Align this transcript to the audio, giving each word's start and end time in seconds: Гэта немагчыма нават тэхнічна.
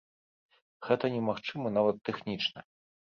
Гэта 0.87 1.05
немагчыма 1.15 1.73
нават 1.77 2.03
тэхнічна. 2.11 2.59